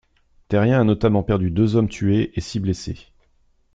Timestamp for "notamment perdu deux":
0.83-1.75